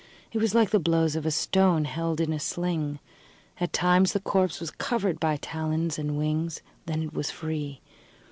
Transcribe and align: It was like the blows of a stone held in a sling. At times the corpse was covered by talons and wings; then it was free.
It 0.31 0.39
was 0.39 0.55
like 0.55 0.71
the 0.71 0.79
blows 0.79 1.15
of 1.15 1.27
a 1.27 1.29
stone 1.29 1.85
held 1.85 2.19
in 2.19 2.33
a 2.33 2.39
sling. 2.39 2.97
At 3.59 3.71
times 3.71 4.13
the 4.13 4.19
corpse 4.19 4.59
was 4.59 4.71
covered 4.71 5.19
by 5.19 5.37
talons 5.37 5.99
and 5.99 6.17
wings; 6.17 6.63
then 6.87 7.03
it 7.03 7.13
was 7.13 7.29
free. 7.29 7.81